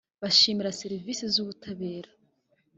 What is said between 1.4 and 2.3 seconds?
ubutabera